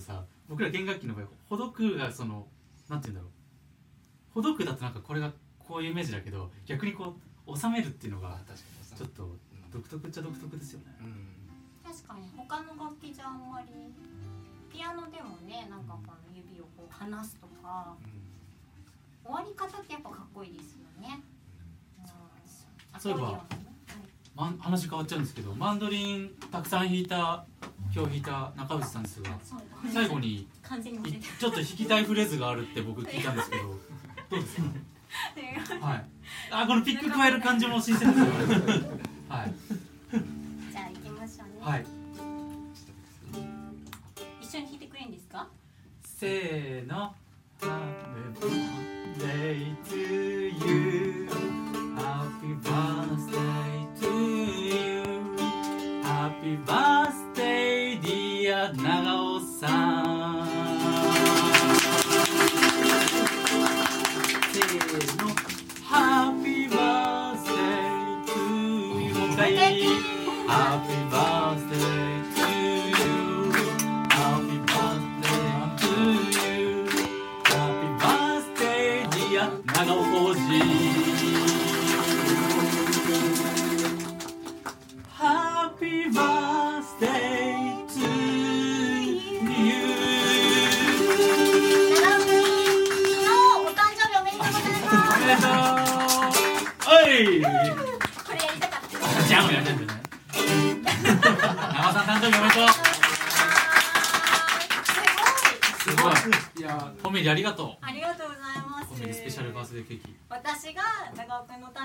[0.03, 2.47] さ僕ら弦楽器の場合ほどくがその
[2.89, 3.31] なんて言うんだろう。
[4.31, 7.17] ほどくだとなんかこれがこういうイメージだけど逆にこ
[7.47, 9.37] う収めるっていうのがあ確かにさちょっと
[9.77, 10.87] 独特っちゃ独特ですよね。
[11.01, 11.93] うん。
[11.93, 13.69] 確かに他の楽器じゃあんまり
[14.73, 17.95] ピアノでもねなんかこの指をこう離すとか
[19.25, 21.21] 終わり方ってやっぱかっこいいですよね、
[22.01, 22.03] う
[22.97, 23.01] ん。
[23.01, 23.67] そういえばアコーディオンね。
[24.35, 27.47] まん話変わっちゃうんですけどマンドリンたくさん弾いた
[27.95, 29.31] 今日弾いた中内さんですが
[29.93, 30.47] 最後に
[31.39, 33.63] ちょっと弾きたいフレーズがあるって僕聞いたんですけど
[34.31, 35.79] どうですか？
[35.81, 36.05] たはい。
[36.51, 38.27] あこのピック加える感じも新鮮ですよ
[39.29, 39.55] はい。
[40.73, 41.87] じゃあ行きましょうね、はい。
[44.41, 45.49] 一緒に弾いてくれるんですか？
[46.05, 47.15] せーの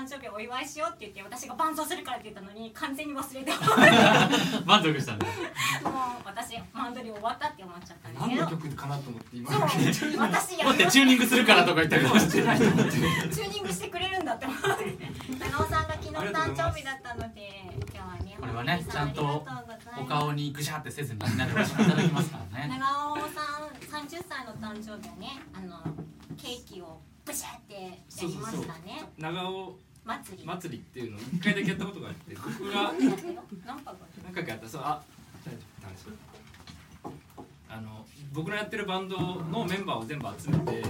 [0.02, 3.56] 誕生日をお祝いしようって言って私が伴奏するからって言ったのに完全に忘れても
[4.66, 5.26] 満足したんだ。
[5.28, 5.30] う
[6.24, 9.52] 私マンドリン終わったって思っちゃったんです何の曲かなと思って今。
[9.52, 9.60] そう。
[10.18, 14.98] 私や 待ってチューニングするからとか言ったけどしてない チューニングしてくれるんだって思って。
[15.38, 19.46] 長尾さんが昨日誕生日だったので今日はねこれはねちゃんと
[20.00, 22.76] お顔にぐしゃってせずにみんなで美味しくいただきますからね。
[22.76, 25.80] 長尾さん30歳の誕生日はねあの
[26.36, 27.90] ケーキをブシャってや
[28.22, 29.08] りましたね。
[29.16, 30.44] 長尾祭り。
[30.44, 34.68] 祭りっていうのを一回だけやったことがあって 僕が何回かやった。
[34.68, 35.02] そうあ
[35.44, 35.82] 大丈夫。
[35.82, 36.32] 大丈夫
[37.68, 40.82] あの僕のやってるバンドのメンバーを全部集めて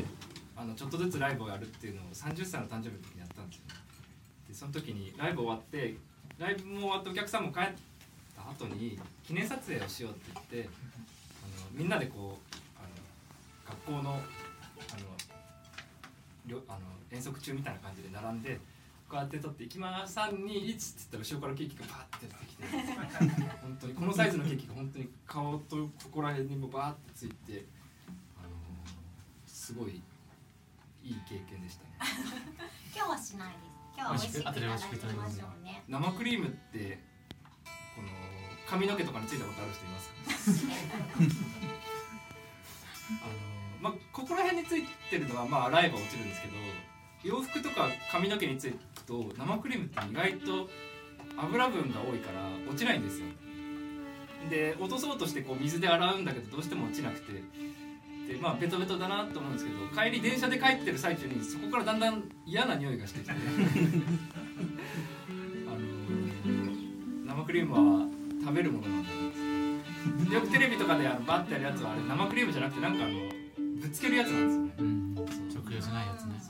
[0.56, 3.62] あのちょっとずつライブをやるっていうのを30歳の誕生日の時にやったんですよ
[4.48, 5.94] でその時にライブ終わって
[6.38, 7.64] ライブも終わってお客さんも帰っ
[8.34, 14.20] た後に記念撮影をしようって言ってあのみんなでこうあの学校のあの
[16.68, 16.78] あの
[17.12, 18.58] 遠足中みたいな感じで並んで
[19.12, 22.64] こうやって撮って「いきます321」っつったら後ろからケーキがバーって出てきて
[23.60, 27.66] 本当にこのサイズのケーキが本当に顔とここら辺にもバーってついて、
[28.38, 28.48] あの
[29.46, 30.00] すごい
[31.04, 31.90] いい経験でしたね。
[32.96, 33.64] 今日はしないです。
[33.94, 34.60] 今日は美味しくいただ
[35.12, 36.98] きましょうね生クリームって
[37.94, 38.08] この
[38.66, 40.08] 髪の毛とかについたことある人います
[40.64, 40.72] か？
[43.22, 43.32] あの
[43.82, 46.54] まあここら辺についてるのはまあ洗えば落ちるんですけど
[47.24, 50.68] 洋服とか髪の毛についてると生クリームって意外と
[51.36, 53.26] 油分が多いから落ちないんですよ。
[54.50, 57.32] で落とそうとしてこう水で洗うんだけどどうしても落ちなくて。
[58.28, 63.32] でまあベトベトだなと思うんですけど帰り電車で帰ってる最中にそこからだんだん嫌な匂いがしてきて。
[63.34, 63.40] あの
[67.26, 68.06] 生クリームは
[68.40, 73.14] 食べるものなんだよくテレビとかであのバッてやるやつはあれ生クリームじゃなくてなんかあの
[73.80, 74.72] ぶつけるやつなんですよね。
[74.78, 75.14] うん。
[75.14, 75.24] 直
[75.74, 76.40] 用じゃないやつね。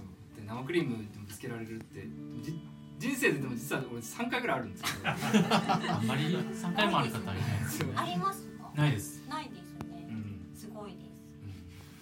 [0.46, 0.96] 生クリーム
[1.42, 2.06] けられるって
[2.42, 2.58] じ
[2.98, 7.60] 人生ででも実は俺3回ぐらいあるんですけど あんまり3回もある方はいない。
[7.60, 7.92] ですそう。
[7.96, 8.70] ありますか？
[8.76, 9.26] ないです。
[9.28, 10.06] ないですね。
[10.08, 10.50] うん。
[10.54, 10.98] すごいで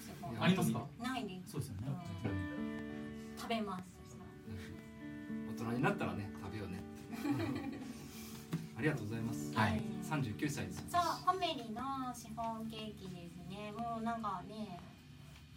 [0.01, 0.07] す。
[0.07, 0.32] すごい。
[0.32, 0.86] いやありますか？
[1.03, 1.53] ないです。
[1.53, 1.80] そうですよね。
[3.38, 3.84] 食べます。
[5.59, 6.82] 大人になったらね食べようね
[8.78, 9.53] ありがとうございます。
[9.55, 9.80] はい。
[10.05, 11.80] 39歳ですそうホメリの
[12.14, 13.72] シフォンケーキですね。
[13.76, 14.80] もうなんかね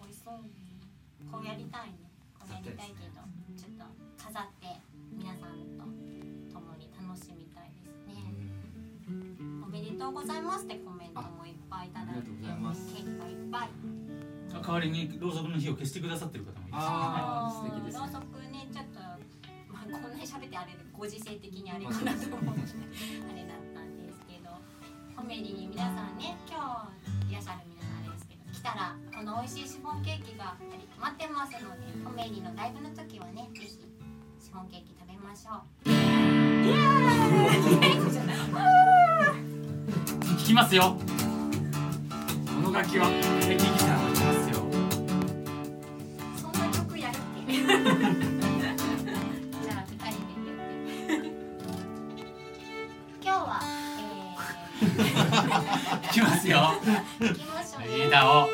[0.02, 0.52] 美味しそうに。
[1.32, 2.03] こうやりたいね
[2.44, 3.24] こうやりたいけど
[3.56, 3.86] ちょっと
[4.20, 4.68] 飾って
[5.16, 5.88] 皆さんと
[6.52, 8.14] 共に楽しみたいですね。
[9.64, 13.70] おめでとうございますってコメントもいっぱいいただいてありがとうございっぱい。
[14.54, 18.00] あ代わりにろうそくの火を消してくださってる方もいますあー素敵ですね。
[18.00, 19.00] ろうそくねちょっと、
[19.74, 24.14] まあ、こんなに喋ってあれでご時世的にあれかなと思ってあれだったんで
[25.16, 26.92] コメディに皆さんね今
[27.26, 27.60] 日いらっしゃる
[28.64, 30.56] たらこの美味しいシフォンケーキが
[31.00, 33.68] 待ってますのでコメディのライブの時はねぜひ
[34.40, 35.90] シフォンケーキ食べましょう。
[35.90, 36.80] イエー
[37.20, 37.94] イ
[40.38, 40.98] 聞きますよ
[42.56, 44.56] この楽器はエキギターは聞きますよ
[46.38, 51.36] そんな曲やるっけじゃあ二人で言って
[53.22, 53.60] 今日は
[56.14, 56.58] きますよ
[57.20, 57.53] えー、行きましょうエレキギ
[58.14, 58.48] ターを。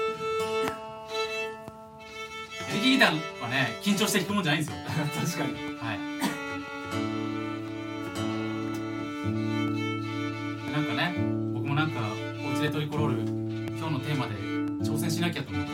[2.69, 4.81] エレキギターはね緊張して弾くもんじゃないんですよ。
[4.87, 5.53] 確かに。
[5.77, 5.99] はい。
[10.71, 11.13] なんかね
[11.53, 11.99] 僕もなんか
[12.47, 14.35] おうちでトリコロール今日のテーマで
[14.81, 15.71] 挑戦しなきゃと思って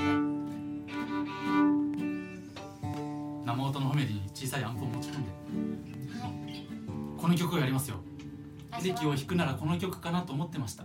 [3.46, 5.30] 生音の褒めに小さいアンプを持ち込んで。
[7.22, 7.98] この曲をやりますよ。
[8.80, 10.84] エレキを弾くならこの曲かなと思ってました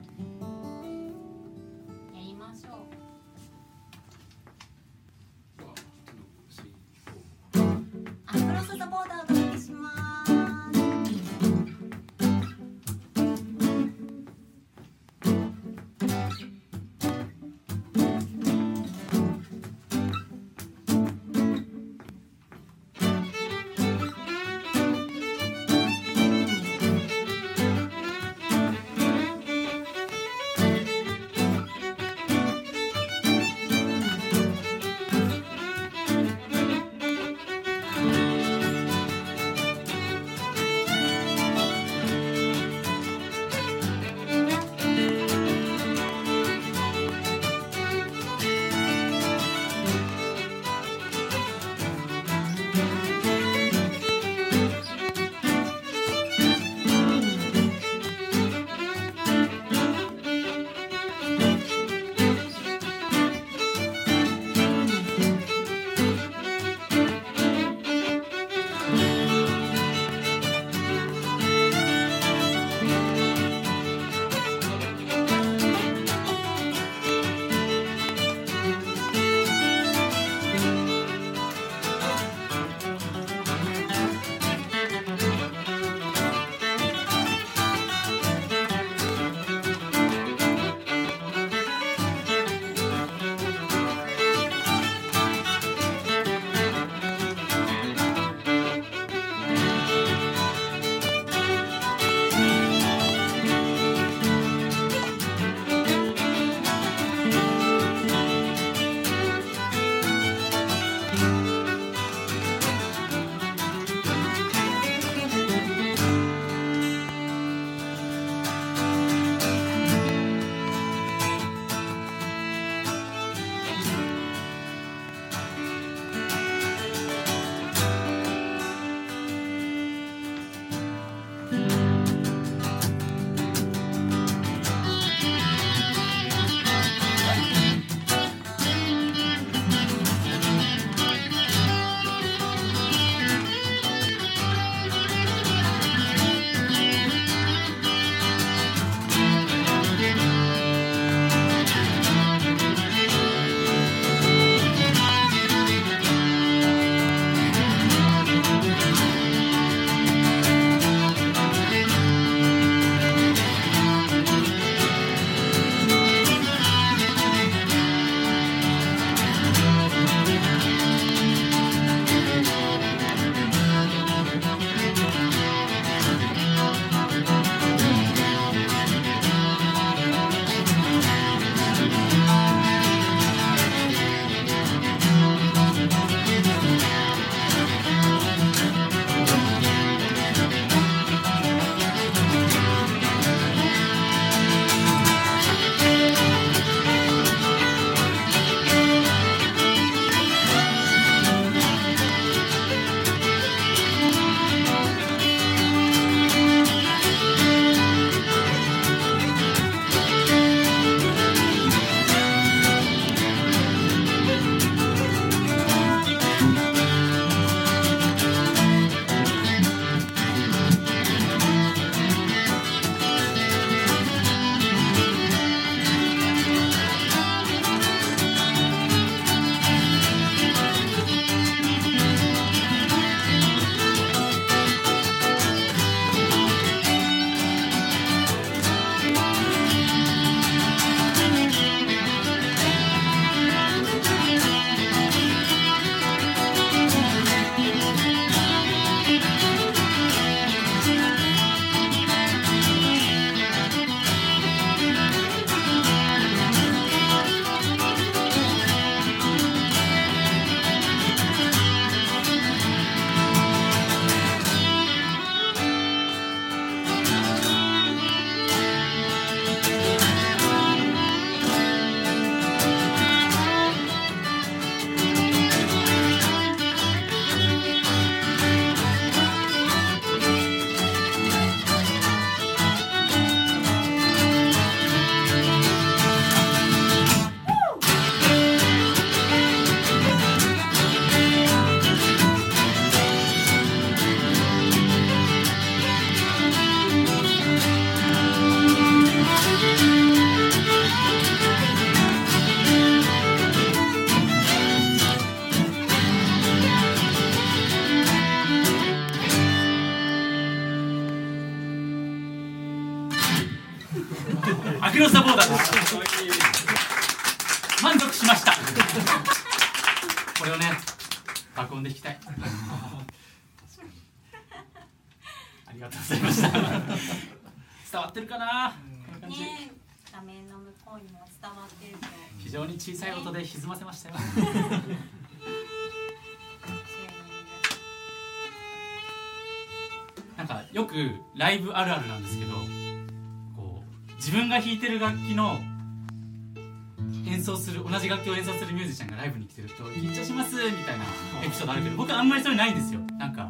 [347.41, 351.05] 演奏する同じ楽器を演奏するミュージシャンがライブに来てると「緊張します」みたいな
[351.43, 353.01] エピソードあるけど僕はあんまりそれないんですよ。
[353.18, 353.47] なんかあ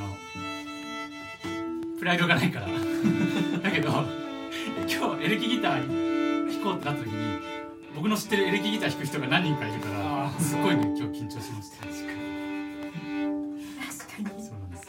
[0.00, 0.16] の
[1.96, 2.66] プライドがないから。
[3.62, 4.04] だけど
[4.90, 7.38] 今日エレキギター弾こうってなった時に
[7.94, 11.86] 僕の知ってるエレキギター弾く人が何人かいるからすごいね今日緊張しました。
[11.86, 12.18] 確かに。
[13.78, 14.86] 確かにそうなんです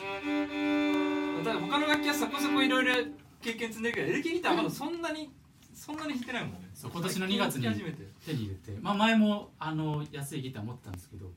[1.44, 2.96] ただ他の楽器はそこそこいろいろ
[3.44, 5.30] 経験積んでるけどエレキギターはまだそんなに
[5.76, 6.70] そんなに弾いてないもんね。
[6.74, 11.32] そう今年の2月に手に入れて、まあ、前もあの安いギター持ってたんですけど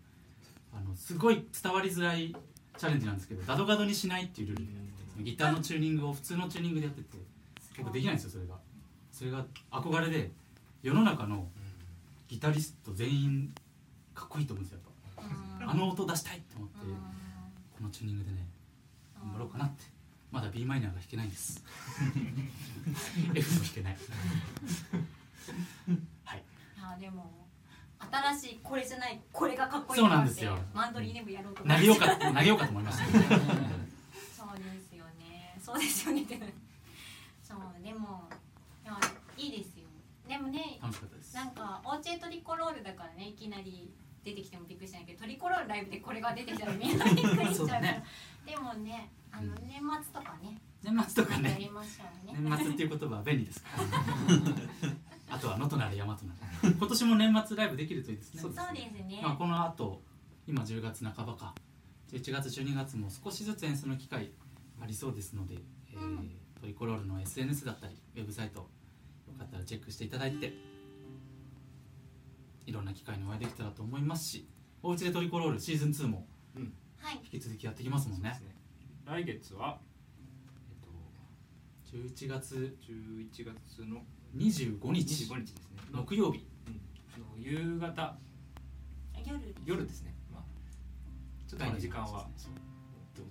[0.73, 2.35] あのすごい伝わりづらい
[2.77, 7.19] チャレンジなんですけどガドガドにしないっていうルールでやっててギターのチューニングを普通のチューニングでやってて
[7.73, 8.55] 結構できないんですよそれが。
[9.13, 10.31] それが憧れで
[10.83, 11.49] 世の中の
[12.29, 13.55] ギタリスト全員
[14.15, 14.81] かっこいいと思うんですよ
[15.19, 15.29] やっ
[15.61, 15.73] ぱ。
[15.73, 16.77] あの音出したいって思って
[17.77, 18.47] このチューニングでね
[19.21, 19.85] 頑張ろうかなって
[20.31, 21.65] まだ b マイナーが弾けないんです。
[23.35, 23.97] F も弾けない。
[26.25, 26.43] はい。
[26.83, 27.49] あでも
[27.99, 30.59] 新しいこれじゃないこれがかっこいいそうなんですよ。
[30.75, 33.05] マンドリーでもやろうと思投げようか投げようかと思いました。
[33.09, 33.21] そう
[34.59, 35.59] ですよね。
[35.61, 36.23] そうですよね。
[36.23, 36.39] って
[37.43, 38.29] そうでも
[38.85, 38.99] いや
[39.37, 39.87] いいですよ。
[40.29, 41.35] でもね楽しかったです。
[41.35, 43.91] なんかオーチェトリコロールだからねいきなり
[44.25, 47.81] 出てきてもびっくりしないけどトリコロールライブでこれが出てきたらみんなびっくりしちゃうから。
[47.81, 48.05] ね。
[48.45, 50.61] でもねあの年末とかね。
[50.83, 52.39] 年末とかやねりましょうね。
[52.41, 53.69] 年末っていう言葉は便利ですか
[55.29, 55.35] ら。
[55.37, 58.41] あとは野となれ山となれ今年も年末ライブできるといいですね。
[58.41, 59.21] そうですね。
[59.23, 60.03] まあ、この後
[60.47, 61.55] 今10月半ばか。
[62.11, 64.33] 11月12月も少しずつ演奏の機会
[64.81, 65.59] ありそうですので、
[65.93, 66.31] えーうん。
[66.61, 68.69] トリコロールの SNS だったりウェブサイトよ
[69.39, 70.55] かったらチェックしていただいて
[72.67, 74.49] いろんな機会にお会いできたらと思いますし
[74.83, 76.27] おうちでトリコロールシーズン2も
[77.01, 77.21] はい。
[77.33, 78.35] 引き続きやっていきますもんね。
[78.37, 78.58] そうですね
[79.09, 79.79] 来月は
[81.95, 84.03] えっ11月と11月の
[84.37, 85.25] 25日。
[85.25, 85.81] 25日ですね。
[85.91, 86.47] の木曜日。
[87.19, 88.19] の夕方。
[89.25, 90.15] 夜夜ですね。
[90.31, 90.43] まあ
[91.49, 92.53] ちょっとまだ時間はそう。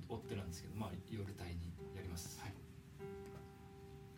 [0.09, 2.39] 追ってなんですけどまあ夜帯にやります。
[2.41, 2.53] はい。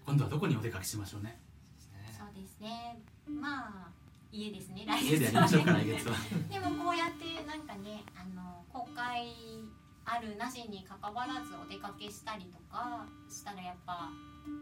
[0.05, 1.41] 今度はどこにお出かけしましょうね。
[1.76, 3.01] ですねそうですね。
[3.28, 3.91] まあ
[4.32, 6.16] 家ですね来家でやりましょうか来月は。
[6.49, 9.28] でもこうやってなんかねあの公開
[10.10, 14.10] あるなしにかかわらずお出かけしたりとかしたらやっぱ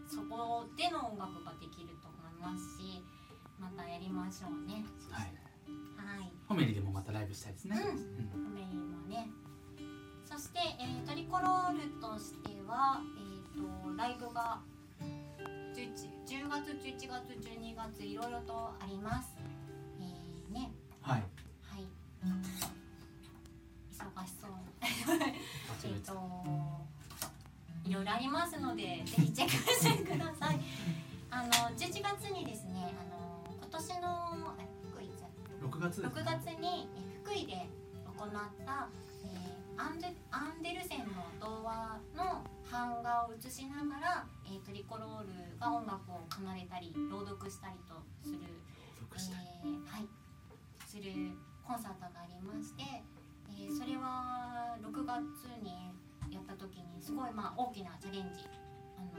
[0.06, 3.00] そこでの音楽ができると思いますし
[3.58, 4.84] またやりましょうね。
[5.10, 5.32] はい。
[5.96, 6.32] はい。
[6.48, 8.44] ホメリでもまたライブしたいですね、うん。
[8.44, 9.30] コメリもね。
[10.26, 14.60] そして、えートリコロールとしては、えー、とライブが
[15.74, 15.94] 10,
[16.28, 19.36] 10月11月12月いろいろとあります。
[20.00, 20.72] えー、ね。
[21.02, 21.24] はい。
[21.64, 22.67] はい
[24.18, 24.52] 忙しそう。
[25.84, 26.14] えっと
[27.86, 30.60] いろいろありますのでぜひチェックしてください。
[31.30, 35.28] あの11月にですねあの今年のえ福井じゃ
[35.62, 37.70] 6月です6月にえ福井で
[38.18, 38.30] 行っ
[38.66, 38.88] た、
[39.24, 41.06] えーアンデアンデルセンの
[41.40, 48.40] 童話の版画を映しながら、えートリコロールが音楽を奏でたり朗読したりとする
[49.18, 50.08] えーはい、
[50.86, 51.12] する
[51.66, 52.84] コンサートがありまして、
[53.58, 55.22] えーそれは6月
[55.64, 55.92] に
[56.32, 58.46] やった時にすごいまあ大きなチャレンジ。
[58.98, 59.10] あの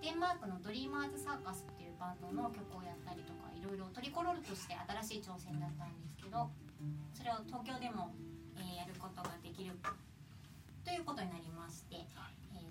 [0.00, 4.72] デンマークのドリーマーズサーカスっていうバンドの曲をやったりとかいろいろトリコロールとして
[5.04, 6.48] 新しい挑戦だったんですけど
[7.12, 8.12] それを東京でも、
[8.56, 9.76] えーやることができる
[10.84, 12.00] ということになりまして、
[12.56, 12.64] え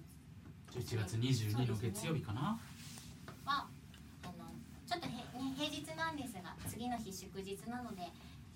[0.74, 2.58] ー11月22の月曜日かな、
[3.46, 3.66] は
[4.26, 4.50] あの
[4.86, 8.02] ちょっとへ、ね、平日なんですが次の日祝日なので、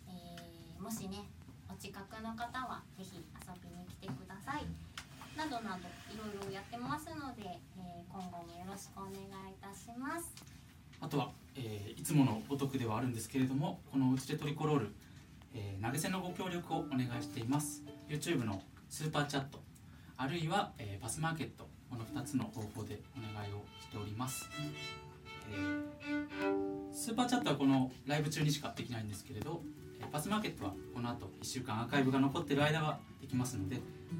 [0.09, 1.42] えーもしねお
[1.83, 4.63] 近くの方はぜひ遊びに来てください。
[5.35, 9.19] などなどいろいろやってますので、えー今後もよろしくお願いい
[9.59, 10.33] たします。
[11.01, 14.95] あとは、えーいつものごとくではあるんですけれどもおうちでトリコロール、
[15.53, 17.83] えー投げ銭のご協力をお願いしています。
[18.07, 19.59] YouTube のスーパーチャット
[20.15, 24.49] あるいは、えーパスマーケットこの2つの方法でお願いをしております、
[25.51, 29.61] えースーパーチャットはこのライブ中にしかできないんですけれど、
[30.11, 33.79] パスマーケットはこの後1週間アーカイブが残ってる間はできますので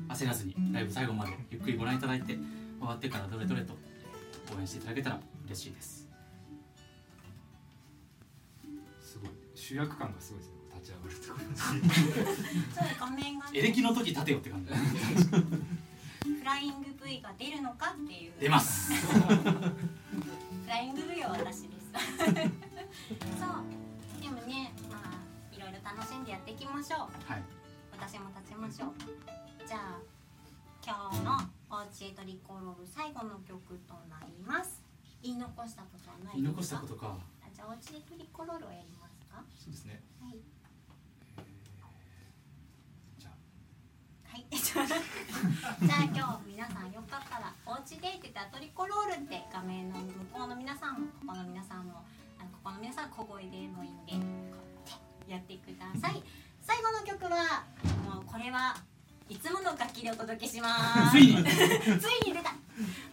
[0.09, 2.33] 焦らずにライブ最後までゆっくりご覧いただいて
[2.79, 3.73] 終わってからどれどれと
[4.55, 6.03] 応援していただけたら嬉しいです。
[9.63, 10.55] 主役感がすごいですね。
[10.75, 11.45] 立ち上がるところ
[12.75, 13.59] そう画面がね。
[13.59, 14.73] エレキの時立てよって感じ。
[14.73, 18.33] フライング V が出るのかっていう。
[18.41, 18.91] 出ます。
[19.07, 19.09] フ
[20.67, 21.93] ライング V は私です。
[23.39, 23.63] そう
[25.83, 27.31] 楽しんでやっていきましょう。
[27.31, 27.43] はい。
[27.91, 28.93] 私も立ちましょう。
[29.67, 29.99] じゃあ
[30.83, 31.37] 今日の
[31.71, 34.81] 「おうちへトリコロール」最後の曲となります。
[35.21, 37.17] 言い残したことはない言い残ですかしたことか。
[37.45, 39.37] あじゃあおうちでトリコロールをやりますか？
[39.37, 40.03] はそうですね。
[40.29, 40.39] い。
[43.21, 43.33] じゃあ。
[44.31, 44.45] はい。
[44.51, 51.93] じゃあ今日皆さんよかったらおうちでって言ったらトリコロールって画面の向こうの皆さんもここの皆さんも
[52.39, 54.62] ここの皆さん小声でもいいんで
[55.33, 56.21] やってください。
[56.61, 57.65] 最後の曲は
[58.05, 58.77] もうこれは
[59.27, 61.17] いつもの楽器でお届けします。
[61.17, 61.43] ついに。
[61.43, 62.53] ついに出た。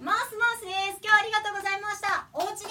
[0.02, 1.00] マースマースです。
[1.02, 2.26] 今日はありがとうございました。
[2.34, 2.68] おうちで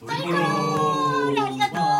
[0.00, 1.97] トトリコロールありがと